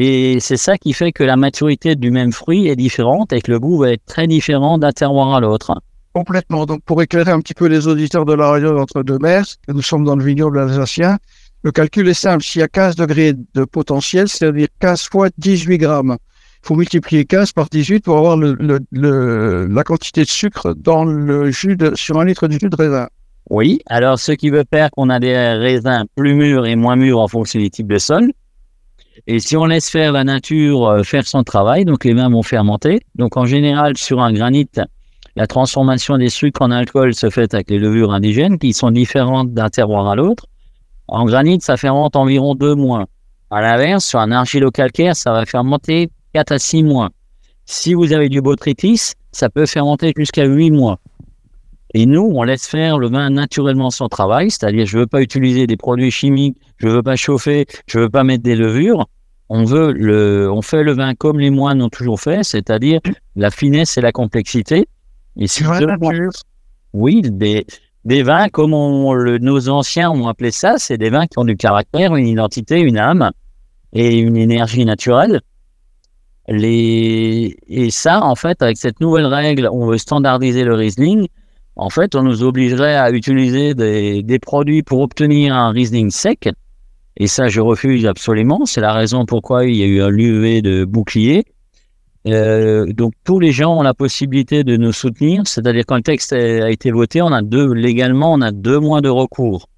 Et 0.00 0.38
c'est 0.38 0.56
ça 0.56 0.78
qui 0.78 0.92
fait 0.92 1.10
que 1.10 1.24
la 1.24 1.36
maturité 1.36 1.96
du 1.96 2.12
même 2.12 2.30
fruit 2.30 2.68
est 2.68 2.76
différente 2.76 3.32
et 3.32 3.40
que 3.40 3.50
le 3.50 3.58
goût 3.58 3.78
va 3.78 3.90
être 3.90 4.04
très 4.06 4.28
différent 4.28 4.78
d'un 4.78 4.92
terroir 4.92 5.34
à 5.34 5.40
l'autre. 5.40 5.74
Complètement. 6.12 6.66
Donc, 6.66 6.84
pour 6.84 7.02
éclairer 7.02 7.32
un 7.32 7.40
petit 7.40 7.52
peu 7.52 7.66
les 7.66 7.88
auditeurs 7.88 8.24
de 8.24 8.32
la 8.32 8.46
radio 8.46 8.78
entre 8.78 9.02
deux 9.02 9.18
mers, 9.18 9.44
nous 9.66 9.82
sommes 9.82 10.04
dans 10.04 10.14
le 10.14 10.24
vignoble 10.24 10.60
alsacien, 10.60 11.18
le 11.64 11.72
calcul 11.72 12.06
est 12.08 12.14
simple. 12.14 12.44
S'il 12.44 12.60
y 12.60 12.62
a 12.62 12.68
15 12.68 12.94
degrés 12.94 13.32
de 13.32 13.64
potentiel, 13.64 14.28
c'est-à-dire 14.28 14.68
15 14.78 15.08
fois 15.10 15.30
18 15.36 15.78
grammes 15.78 16.16
faut 16.62 16.76
multiplier 16.76 17.24
15 17.24 17.52
par 17.52 17.68
18 17.68 18.04
pour 18.04 18.18
avoir 18.18 18.36
le, 18.36 18.56
le, 18.92 19.66
la 19.66 19.84
quantité 19.84 20.22
de 20.22 20.28
sucre 20.28 20.74
dans 20.74 21.04
le 21.04 21.50
jus 21.50 21.76
de, 21.76 21.94
sur 21.94 22.18
un 22.20 22.24
litre 22.24 22.46
de 22.46 22.52
jus 22.52 22.68
de 22.68 22.76
raisin. 22.76 23.08
Oui, 23.50 23.80
alors 23.86 24.18
ce 24.18 24.32
qui 24.32 24.50
veut 24.50 24.64
faire 24.70 24.90
qu'on 24.90 25.08
a 25.08 25.18
des 25.18 25.34
raisins 25.34 26.04
plus 26.16 26.34
mûrs 26.34 26.66
et 26.66 26.76
moins 26.76 26.96
mûrs 26.96 27.20
en 27.20 27.28
fonction 27.28 27.58
des 27.58 27.70
types 27.70 27.86
de 27.86 27.98
sol. 27.98 28.32
Et 29.26 29.40
si 29.40 29.56
on 29.56 29.66
laisse 29.66 29.90
faire 29.90 30.12
la 30.12 30.24
nature 30.24 30.86
euh, 30.86 31.02
faire 31.02 31.26
son 31.26 31.42
travail, 31.42 31.84
donc 31.84 32.04
les 32.04 32.14
vins 32.14 32.30
vont 32.30 32.42
fermenter. 32.42 33.00
Donc 33.14 33.36
en 33.36 33.46
général, 33.46 33.96
sur 33.96 34.20
un 34.20 34.32
granit, 34.32 34.68
la 35.36 35.46
transformation 35.46 36.18
des 36.18 36.28
sucres 36.28 36.62
en 36.62 36.70
alcool 36.70 37.14
se 37.14 37.30
fait 37.30 37.52
avec 37.54 37.70
les 37.70 37.78
levures 37.78 38.12
indigènes 38.12 38.58
qui 38.58 38.72
sont 38.72 38.90
différentes 38.90 39.52
d'un 39.52 39.68
terroir 39.68 40.08
à 40.08 40.16
l'autre. 40.16 40.46
En 41.08 41.24
granit, 41.24 41.58
ça 41.60 41.76
fermente 41.76 42.16
environ 42.16 42.54
deux 42.54 42.74
mois. 42.74 43.06
À 43.50 43.62
l'inverse, 43.62 44.04
sur 44.04 44.18
un 44.20 44.30
argilo-calcaire, 44.30 45.16
ça 45.16 45.32
va 45.32 45.46
fermenter 45.46 46.10
4 46.34 46.52
à 46.52 46.58
6 46.58 46.82
mois. 46.82 47.10
Si 47.64 47.94
vous 47.94 48.12
avez 48.12 48.28
du 48.28 48.42
botrytis, 48.42 49.12
ça 49.32 49.48
peut 49.48 49.66
fermenter 49.66 50.12
jusqu'à 50.16 50.44
8 50.44 50.70
mois. 50.70 50.98
Et 51.94 52.06
nous, 52.06 52.30
on 52.34 52.42
laisse 52.42 52.66
faire 52.66 52.98
le 52.98 53.08
vin 53.08 53.30
naturellement 53.30 53.90
son 53.90 54.08
travail, 54.08 54.50
c'est-à-dire 54.50 54.86
je 54.86 54.96
ne 54.96 55.02
veux 55.02 55.06
pas 55.06 55.22
utiliser 55.22 55.66
des 55.66 55.76
produits 55.76 56.10
chimiques, 56.10 56.58
je 56.76 56.86
ne 56.86 56.92
veux 56.92 57.02
pas 57.02 57.16
chauffer, 57.16 57.66
je 57.86 57.98
ne 57.98 58.04
veux 58.04 58.10
pas 58.10 58.24
mettre 58.24 58.42
des 58.42 58.56
levures. 58.56 59.06
On 59.48 59.64
veut 59.64 59.92
le, 59.92 60.50
on 60.52 60.60
fait 60.60 60.82
le 60.82 60.92
vin 60.92 61.14
comme 61.14 61.40
les 61.40 61.50
moines 61.50 61.80
ont 61.80 61.88
toujours 61.88 62.20
fait, 62.20 62.44
c'est-à-dire 62.44 63.00
la 63.36 63.50
finesse 63.50 63.96
et 63.96 64.02
la 64.02 64.12
complexité. 64.12 64.86
Et 65.36 65.46
si 65.46 65.64
nature. 65.64 66.30
Oui, 66.92 67.22
des, 67.22 67.66
des 68.04 68.22
vins 68.22 68.48
comme 68.48 68.72
nos 68.72 69.68
anciens 69.68 70.10
ont 70.10 70.28
appelé 70.28 70.50
ça, 70.50 70.74
c'est 70.78 70.98
des 70.98 71.10
vins 71.10 71.26
qui 71.26 71.38
ont 71.38 71.44
du 71.44 71.56
caractère, 71.56 72.14
une 72.16 72.26
identité, 72.26 72.80
une 72.80 72.98
âme 72.98 73.30
et 73.92 74.18
une 74.18 74.36
énergie 74.36 74.84
naturelle. 74.84 75.40
Les... 76.48 77.56
Et 77.68 77.90
ça, 77.90 78.22
en 78.22 78.34
fait, 78.34 78.62
avec 78.62 78.78
cette 78.78 79.00
nouvelle 79.00 79.26
règle, 79.26 79.68
on 79.70 79.86
veut 79.86 79.98
standardiser 79.98 80.64
le 80.64 80.74
Riesling. 80.74 81.28
En 81.78 81.90
fait, 81.90 82.16
on 82.16 82.22
nous 82.22 82.42
obligerait 82.42 82.96
à 82.96 83.10
utiliser 83.12 83.74
des, 83.74 84.22
des 84.22 84.38
produits 84.38 84.82
pour 84.82 85.00
obtenir 85.00 85.54
un 85.54 85.70
Riesling 85.70 86.10
sec. 86.10 86.48
Et 87.16 87.28
ça, 87.28 87.48
je 87.48 87.60
refuse 87.60 88.04
absolument. 88.06 88.66
C'est 88.66 88.80
la 88.80 88.92
raison 88.92 89.26
pourquoi 89.26 89.64
il 89.64 89.76
y 89.76 89.82
a 89.82 89.86
eu 89.86 90.02
un 90.02 90.10
l'UV 90.10 90.60
de 90.60 90.84
bouclier. 90.84 91.44
Euh, 92.26 92.86
donc, 92.92 93.12
tous 93.24 93.38
les 93.38 93.52
gens 93.52 93.78
ont 93.78 93.82
la 93.82 93.94
possibilité 93.94 94.64
de 94.64 94.76
nous 94.76 94.92
soutenir. 94.92 95.42
C'est-à-dire, 95.46 95.84
quand 95.86 95.96
le 95.96 96.02
texte 96.02 96.32
a 96.32 96.70
été 96.70 96.90
voté, 96.90 97.22
on 97.22 97.32
a 97.32 97.42
deux, 97.42 97.72
légalement, 97.72 98.32
on 98.32 98.40
a 98.40 98.50
deux 98.50 98.80
mois 98.80 99.00
de 99.00 99.08
recours. 99.08 99.68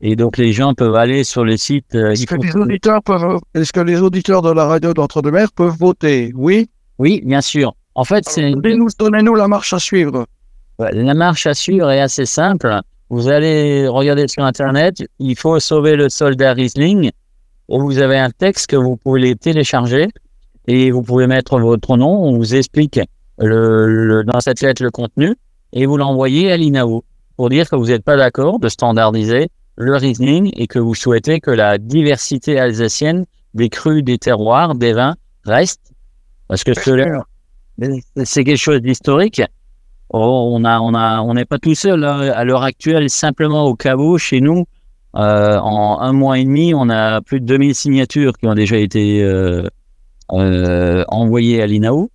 Et 0.00 0.14
donc 0.14 0.36
les 0.36 0.52
gens 0.52 0.74
peuvent 0.74 0.94
aller 0.94 1.24
sur 1.24 1.44
le 1.44 1.56
site. 1.56 1.94
Euh, 1.94 2.10
est-ce, 2.10 2.26
que 2.26 2.34
les 2.34 2.54
auditeurs 2.54 3.02
peuvent, 3.02 3.40
est-ce 3.54 3.72
que 3.72 3.80
les 3.80 4.02
auditeurs 4.02 4.42
de 4.42 4.50
la 4.50 4.66
radio 4.66 4.92
d'Entre-deux-Mers 4.92 5.52
peuvent 5.52 5.76
voter? 5.78 6.32
Oui 6.34 6.68
Oui, 6.98 7.22
bien 7.24 7.40
sûr. 7.40 7.74
En 7.94 8.04
fait, 8.04 8.28
c'est. 8.28 8.50
Donnez-nous, 8.50 8.88
donnez-nous 8.98 9.34
la 9.34 9.48
marche 9.48 9.72
à 9.72 9.78
suivre. 9.78 10.26
La 10.78 11.14
marche 11.14 11.46
à 11.46 11.54
suivre 11.54 11.90
est 11.90 12.00
assez 12.00 12.26
simple. 12.26 12.80
Vous 13.08 13.28
allez 13.28 13.88
regarder 13.88 14.28
sur 14.28 14.44
Internet, 14.44 15.02
il 15.18 15.36
faut 15.36 15.58
sauver 15.60 15.96
le 15.96 16.08
soldat 16.08 16.52
Riesling. 16.52 17.10
Et 17.68 17.78
vous 17.78 17.98
avez 17.98 18.18
un 18.18 18.30
texte 18.30 18.68
que 18.68 18.76
vous 18.76 18.96
pouvez 18.96 19.34
télécharger 19.36 20.08
et 20.66 20.90
vous 20.90 21.02
pouvez 21.02 21.26
mettre 21.26 21.58
votre 21.58 21.96
nom. 21.96 22.24
On 22.24 22.36
vous 22.36 22.54
explique 22.54 23.00
le, 23.38 24.22
dans 24.24 24.40
cette 24.40 24.60
lettre 24.60 24.82
le 24.82 24.90
contenu 24.90 25.34
et 25.72 25.86
vous 25.86 25.96
l'envoyez 25.96 26.52
à 26.52 26.56
l'INAO 26.56 27.04
pour 27.36 27.48
dire 27.48 27.68
que 27.68 27.76
vous 27.76 27.86
n'êtes 27.86 28.04
pas 28.04 28.16
d'accord 28.16 28.58
de 28.58 28.68
standardiser 28.68 29.48
le 29.76 29.96
Riesling 29.96 30.50
et 30.56 30.66
que 30.66 30.78
vous 30.78 30.94
souhaitez 30.94 31.40
que 31.40 31.50
la 31.50 31.78
diversité 31.78 32.58
alsacienne 32.58 33.24
des 33.54 33.68
crus, 33.68 34.02
des 34.02 34.18
terroirs, 34.18 34.74
des 34.74 34.92
vins 34.92 35.16
reste. 35.44 35.92
Parce 36.48 36.64
que 36.64 36.72
c'est 38.24 38.44
quelque 38.44 38.56
chose 38.56 38.80
d'historique. 38.80 39.42
Oh, 40.10 40.56
on 40.58 41.34
n'est 41.34 41.44
pas 41.44 41.58
tout 41.58 41.74
seul 41.74 42.04
hein. 42.04 42.20
à 42.34 42.44
l'heure 42.44 42.62
actuelle. 42.62 43.10
Simplement 43.10 43.64
au 43.64 43.74
caveau, 43.74 44.18
chez 44.18 44.40
nous, 44.40 44.64
euh, 45.16 45.58
en 45.58 46.00
un 46.00 46.12
mois 46.12 46.38
et 46.38 46.44
demi, 46.44 46.74
on 46.74 46.88
a 46.88 47.20
plus 47.20 47.40
de 47.40 47.46
2000 47.46 47.74
signatures 47.74 48.38
qui 48.38 48.46
ont 48.46 48.54
déjà 48.54 48.76
été 48.76 49.22
euh, 49.22 49.68
euh, 50.32 51.04
envoyées 51.08 51.62
à 51.62 51.66
l'INAO. 51.66 52.10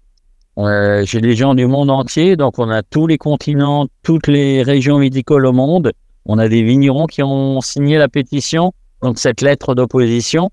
J'ai 0.58 1.22
des 1.22 1.36
gens 1.36 1.56
du 1.56 1.66
monde 1.66 1.90
entier, 1.90 2.36
donc 2.36 2.60
on 2.60 2.70
a 2.70 2.84
tous 2.84 3.08
les 3.08 3.18
continents, 3.18 3.88
toutes 4.04 4.28
les 4.28 4.62
régions 4.62 5.00
médicales 5.00 5.46
au 5.46 5.54
monde 5.54 5.92
on 6.26 6.38
a 6.38 6.48
des 6.48 6.64
vignerons 6.64 7.08
qui 7.08 7.24
ont 7.24 7.62
signé 7.62 7.98
la 7.98 8.08
pétition, 8.08 8.74
donc 9.02 9.18
cette 9.18 9.42
lettre 9.42 9.76
d'opposition. 9.76 10.50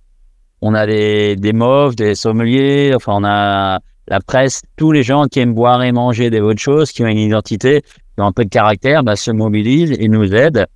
On 0.60 0.74
a 0.74 0.86
des, 0.86 1.36
des 1.36 1.52
des 1.96 2.14
sommeliers, 2.14 2.92
enfin 2.94 3.12
on 3.16 3.24
a 3.24 3.80
la 4.08 4.20
presse, 4.20 4.62
tous 4.76 4.92
les 4.92 5.02
gens 5.02 5.26
qui 5.26 5.40
aiment 5.40 5.54
boire 5.54 5.82
et 5.82 5.92
manger 5.92 6.30
des 6.30 6.40
autres 6.40 6.60
choses, 6.60 6.92
qui 6.92 7.02
ont 7.02 7.06
une 7.06 7.18
identité, 7.18 7.82
qui 7.82 8.20
ont 8.20 8.26
un 8.26 8.32
peu 8.32 8.44
de 8.44 8.50
caractère, 8.50 9.02
bah, 9.02 9.16
se 9.16 9.30
mobilisent 9.30 9.96
et 9.98 10.08
nous 10.08 10.34
aident. 10.34 10.66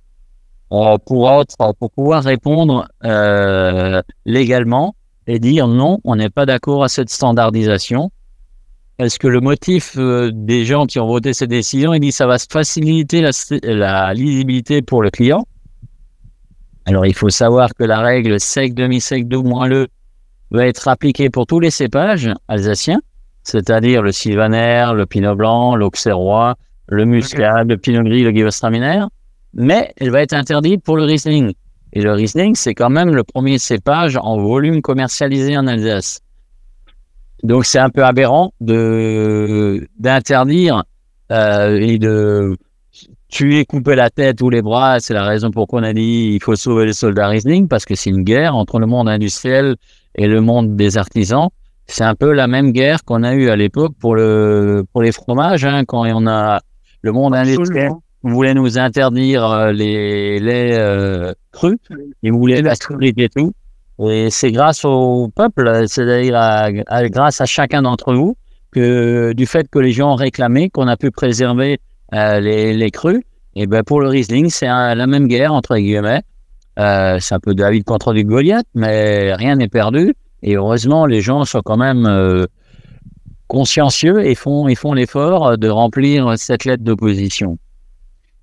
Pour, 0.69 0.99
pouvoir 1.95 2.23
répondre 2.23 2.87
euh, 3.03 4.01
légalement 4.25 4.95
et 5.27 5.37
dire 5.37 5.67
non, 5.67 5.99
on 6.03 6.15
n'est 6.15 6.31
pas 6.31 6.47
d'accord 6.47 6.83
à 6.83 6.89
cette 6.89 7.09
standardisation. 7.09 8.11
Est-ce 8.97 9.19
que 9.19 9.27
le 9.27 9.39
motif 9.39 9.95
euh, 9.97 10.31
des 10.33 10.65
gens 10.65 10.85
qui 10.85 10.99
ont 10.99 11.05
voté 11.05 11.33
ces 11.33 11.45
décisions, 11.45 11.93
il 11.93 11.99
dit 11.99 12.11
ça 12.11 12.25
va 12.25 12.37
faciliter 12.39 13.21
la, 13.63 14.13
lisibilité 14.13 14.81
pour 14.81 15.03
le 15.03 15.11
client? 15.11 15.45
Alors 16.85 17.05
il 17.05 17.13
faut 17.13 17.29
savoir 17.29 17.73
que 17.75 17.83
la 17.83 17.99
règle 17.99 18.39
sec, 18.39 18.73
demi-sec, 18.73 19.31
moins 19.31 19.67
le 19.67 19.87
va 20.51 20.67
être 20.67 20.87
appliqué 20.87 21.29
pour 21.29 21.45
tous 21.47 21.59
les 21.59 21.71
cépages 21.71 22.31
alsaciens, 22.47 23.01
c'est-à-dire 23.43 24.01
le 24.01 24.11
sylvaner, 24.11 24.91
le 24.95 25.05
pinot 25.05 25.35
blanc, 25.35 25.75
l'auxerrois, 25.75 26.55
le 26.87 27.05
muscat, 27.05 27.63
le 27.63 27.77
pinot 27.77 28.03
gris, 28.03 28.23
le 28.23 28.31
gewürztraminer, 28.31 29.05
mais 29.53 29.93
elle 29.97 30.09
va 30.09 30.21
être 30.21 30.33
interdite 30.33 30.83
pour 30.83 30.97
le 30.97 31.03
Riesling. 31.03 31.53
Et 31.93 32.01
le 32.01 32.11
Riesling, 32.11 32.55
c'est 32.55 32.73
quand 32.73 32.89
même 32.89 33.13
le 33.13 33.23
premier 33.23 33.59
cépage 33.59 34.17
en 34.17 34.37
volume 34.37 34.81
commercialisé 34.81 35.57
en 35.57 35.67
Alsace. 35.67 36.21
Donc 37.43 37.65
c'est 37.65 37.79
un 37.79 37.89
peu 37.89 38.03
aberrant 38.03 38.53
de 38.61 39.87
d'interdire 39.99 40.83
euh, 41.31 41.77
et 41.77 41.99
de 41.99 42.55
tuer, 43.27 43.65
couper 43.65 43.95
la 43.95 44.09
tête 44.09 44.41
ou 44.41 44.49
les 44.49 44.61
bras. 44.61 44.99
C'est 45.01 45.13
la 45.13 45.23
raison 45.23 45.51
pour 45.51 45.67
on 45.71 45.83
a 45.83 45.93
dit 45.93 46.31
il 46.33 46.41
faut 46.41 46.55
sauver 46.55 46.85
les 46.85 46.93
soldats 46.93 47.27
Riesling 47.27 47.67
parce 47.67 47.85
que 47.85 47.95
c'est 47.95 48.09
une 48.09 48.23
guerre 48.23 48.55
entre 48.55 48.79
le 48.79 48.85
monde 48.85 49.09
industriel 49.09 49.75
et 50.15 50.27
le 50.27 50.39
monde 50.39 50.75
des 50.77 50.97
artisans. 50.97 51.49
C'est 51.87 52.03
un 52.03 52.15
peu 52.15 52.31
la 52.31 52.47
même 52.47 52.71
guerre 52.71 53.03
qu'on 53.03 53.23
a 53.23 53.33
eue 53.33 53.49
à 53.49 53.55
l'époque 53.55 53.93
pour 53.99 54.15
le 54.15 54.85
pour 54.91 55.01
les 55.01 55.11
fromages 55.11 55.65
hein, 55.65 55.83
quand 55.85 56.05
on 56.05 56.27
a 56.27 56.61
le 57.01 57.11
monde 57.11 57.35
industriel 57.35 57.91
voulait 58.23 58.53
nous 58.53 58.77
interdire 58.77 59.45
euh, 59.45 59.71
les 59.71 60.39
laits 60.39 60.77
euh, 60.79 61.33
crus, 61.51 61.77
il 62.21 62.31
voulait 62.31 62.61
la 62.61 62.75
sécurité 62.75 63.25
et 63.25 63.29
tout. 63.29 63.53
Et 64.03 64.29
c'est 64.31 64.51
grâce 64.51 64.85
au 64.85 65.29
peuple, 65.35 65.83
c'est-à-dire 65.87 66.83
grâce 67.11 67.41
à 67.41 67.45
chacun 67.45 67.83
d'entre 67.83 68.13
vous, 68.13 68.35
que 68.71 69.33
du 69.33 69.45
fait 69.45 69.69
que 69.69 69.77
les 69.77 69.91
gens 69.91 70.13
ont 70.13 70.15
réclamé 70.15 70.69
qu'on 70.69 70.87
a 70.87 70.97
pu 70.97 71.11
préserver 71.11 71.79
euh, 72.13 72.39
les, 72.39 72.73
les, 72.73 72.91
crus, 72.91 73.21
et 73.55 73.67
ben 73.67 73.83
pour 73.83 74.01
le 74.01 74.07
Riesling, 74.07 74.49
c'est 74.49 74.65
la 74.65 75.07
même 75.07 75.27
guerre 75.27 75.53
entre 75.53 75.77
guillemets. 75.77 76.23
Euh, 76.79 77.17
c'est 77.19 77.35
un 77.35 77.39
peu 77.39 77.53
David 77.53 77.83
contre 77.83 78.13
du 78.13 78.23
Goliath, 78.23 78.65
mais 78.73 79.33
rien 79.35 79.57
n'est 79.57 79.67
perdu. 79.67 80.15
Et 80.43 80.55
heureusement, 80.55 81.05
les 81.05 81.21
gens 81.21 81.45
sont 81.45 81.61
quand 81.61 81.77
même 81.77 82.05
euh, 82.05 82.45
consciencieux 83.47 84.25
et 84.25 84.35
font, 84.35 84.67
ils 84.67 84.75
font 84.75 84.93
l'effort 84.93 85.57
de 85.57 85.69
remplir 85.69 86.37
cette 86.37 86.65
lettre 86.65 86.83
d'opposition. 86.83 87.57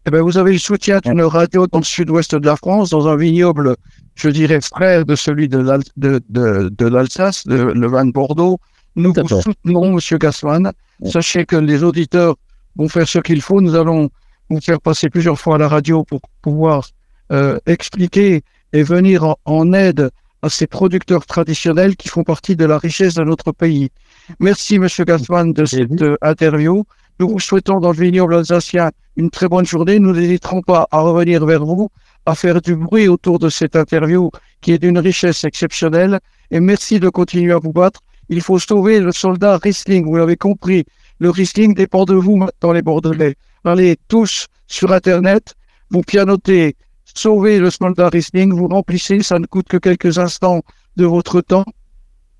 Eh 0.06 0.10
ben, 0.10 0.22
vous 0.22 0.38
avez 0.38 0.52
le 0.52 0.58
soutien 0.58 1.00
d'une 1.04 1.22
radio 1.22 1.66
dans 1.66 1.80
le 1.80 1.84
sud-ouest 1.84 2.34
de 2.34 2.46
la 2.46 2.56
France, 2.56 2.88
dans 2.88 3.06
un 3.06 3.16
vignoble, 3.16 3.76
je 4.14 4.30
dirais, 4.30 4.60
frère 4.62 5.04
de 5.04 5.14
celui 5.14 5.46
de 5.46 5.58
l'Alsace, 5.58 7.46
de, 7.46 7.58
de, 7.58 7.78
le 7.78 7.86
vin 7.86 8.06
de 8.06 8.12
Bordeaux. 8.12 8.58
Nous 8.96 9.12
vous 9.12 9.28
soutenons, 9.28 9.92
Monsieur 9.92 10.16
Gassman. 10.16 10.72
Sachez 11.04 11.44
que 11.44 11.56
les 11.56 11.82
auditeurs 11.82 12.34
vont 12.76 12.88
faire 12.88 13.06
ce 13.06 13.18
qu'il 13.18 13.42
faut. 13.42 13.60
Nous 13.60 13.74
allons 13.74 14.08
vous 14.48 14.60
faire 14.60 14.80
passer 14.80 15.10
plusieurs 15.10 15.38
fois 15.38 15.56
à 15.56 15.58
la 15.58 15.68
radio 15.68 16.02
pour 16.04 16.20
pouvoir 16.42 16.88
euh, 17.30 17.58
expliquer 17.66 18.42
et 18.72 18.82
venir 18.82 19.36
en, 19.44 19.72
aide 19.72 20.10
à 20.42 20.48
ces 20.48 20.66
producteurs 20.66 21.26
traditionnels 21.26 21.96
qui 21.96 22.08
font 22.08 22.24
partie 22.24 22.56
de 22.56 22.64
la 22.64 22.78
richesse 22.78 23.14
de 23.14 23.24
notre 23.24 23.52
pays. 23.52 23.90
Merci, 24.38 24.78
Monsieur 24.78 25.04
Gassman, 25.04 25.52
de 25.52 25.64
cette 25.64 26.02
euh, 26.02 26.16
interview. 26.22 26.84
Nous 27.18 27.28
vous 27.28 27.40
souhaitons 27.40 27.80
dans 27.80 27.92
le 27.92 27.98
vignoble 27.98 28.34
alsacien 28.34 28.90
une 29.16 29.30
très 29.30 29.48
bonne 29.48 29.66
journée. 29.66 29.98
Nous 29.98 30.12
n'hésiterons 30.12 30.62
pas 30.62 30.88
à 30.90 31.00
revenir 31.00 31.44
vers 31.44 31.64
vous, 31.64 31.90
à 32.24 32.34
faire 32.34 32.62
du 32.62 32.74
bruit 32.74 33.08
autour 33.08 33.38
de 33.38 33.48
cette 33.48 33.76
interview 33.76 34.30
qui 34.62 34.72
est 34.72 34.78
d'une 34.78 34.98
richesse 34.98 35.44
exceptionnelle. 35.44 36.20
Et 36.50 36.60
merci 36.60 36.98
de 36.98 37.08
continuer 37.10 37.52
à 37.52 37.58
vous 37.58 37.72
battre. 37.72 38.00
Il 38.30 38.40
faut 38.40 38.58
sauver 38.58 39.00
le 39.00 39.12
soldat 39.12 39.58
Riesling. 39.58 40.06
Vous 40.06 40.16
l'avez 40.16 40.36
compris. 40.36 40.84
Le 41.18 41.28
Riesling 41.28 41.74
dépend 41.74 42.04
de 42.04 42.14
vous 42.14 42.36
maintenant, 42.36 42.72
les 42.72 42.82
Bordelais. 42.82 43.34
Allez 43.64 43.98
tous 44.08 44.46
sur 44.66 44.92
Internet, 44.92 45.54
vous 45.90 46.00
pianotez 46.00 46.76
sauver 47.14 47.58
le 47.58 47.70
soldat 47.70 48.08
Riesling, 48.08 48.52
vous 48.52 48.68
remplissez, 48.68 49.22
ça 49.22 49.38
ne 49.38 49.46
coûte 49.46 49.68
que 49.68 49.76
quelques 49.76 50.18
instants 50.18 50.62
de 50.96 51.06
votre 51.06 51.40
temps. 51.40 51.64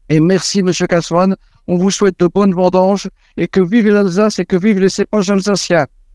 Et 0.09 0.21
merci, 0.21 0.63
Monsieur 0.63 0.87
Caswan. 0.87 1.37
On 1.69 1.77
vous 1.77 1.91
souhaite 1.91 2.19
de 2.19 2.27
bonnes 2.27 2.55
vendanges 2.55 3.09
et 3.37 3.47
que 3.47 3.61
vive 3.61 3.89
l'Alsace 3.89 4.39
et 4.41 4.45
que 4.45 4.57
vive 4.57 4.81
les 4.81 4.89
cépages 4.89 5.31
alsaciens. 5.31 5.87